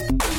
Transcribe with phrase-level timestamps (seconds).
[0.00, 0.31] you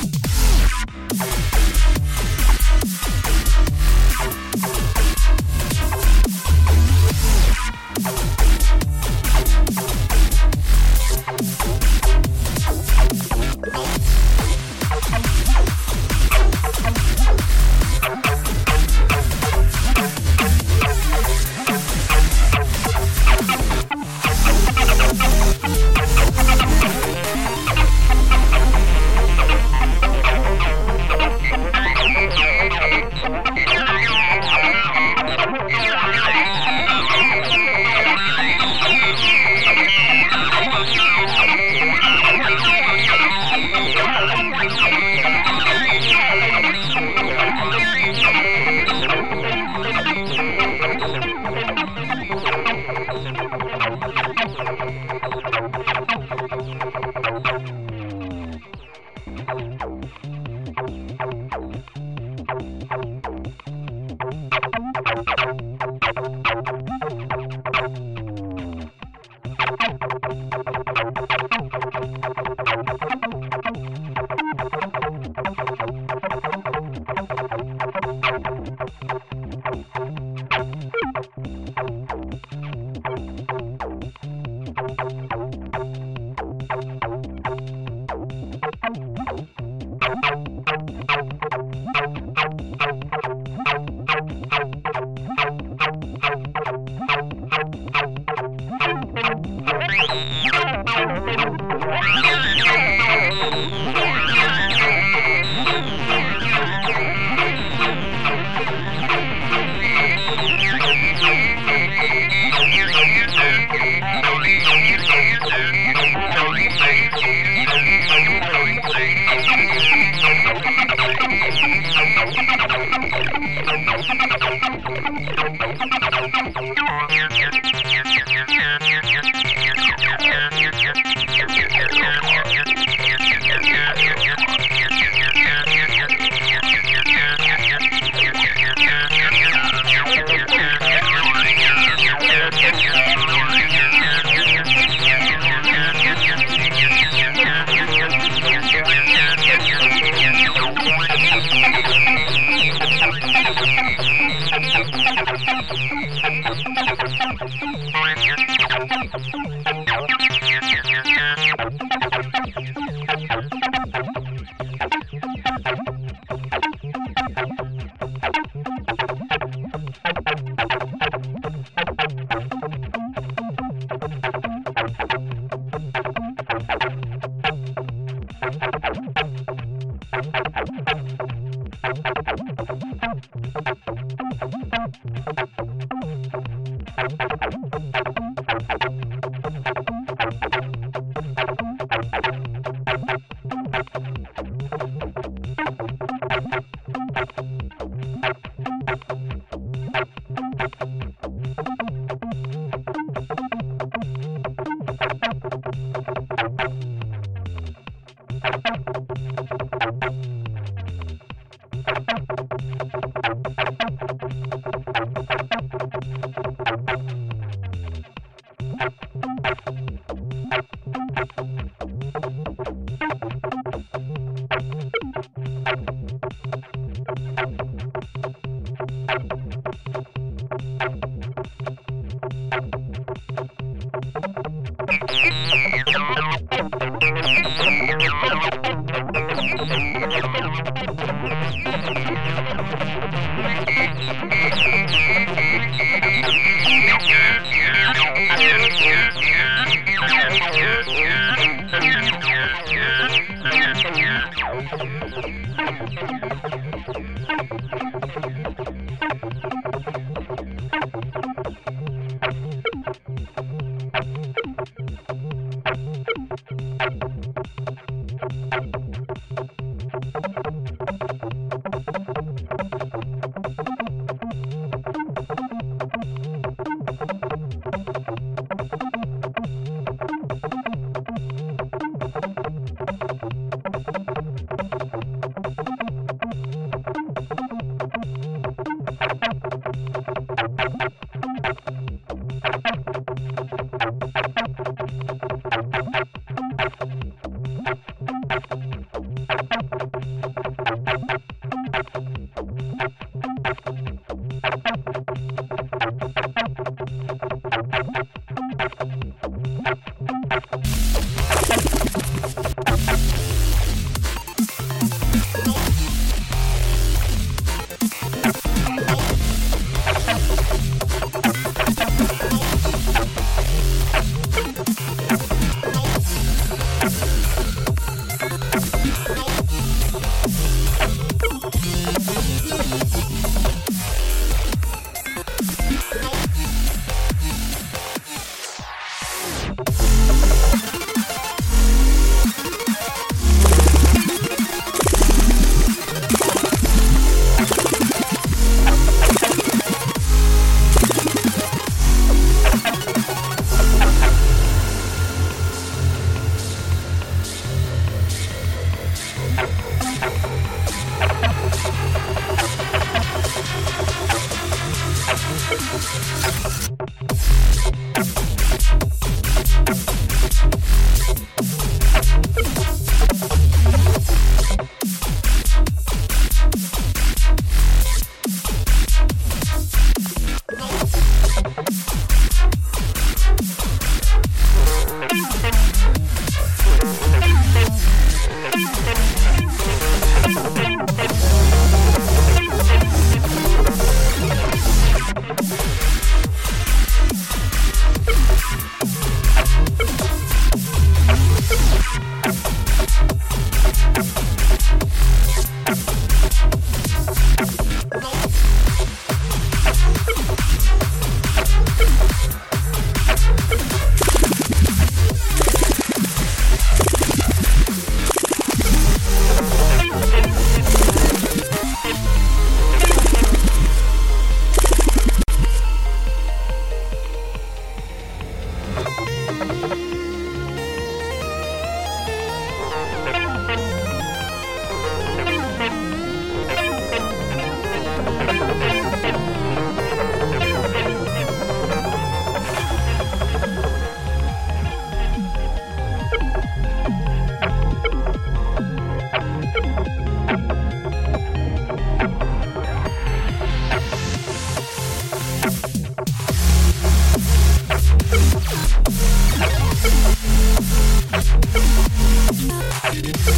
[462.93, 463.32] Yeah.